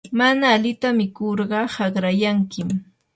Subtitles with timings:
[0.19, 2.69] mana alita mikurqa haqrayankim.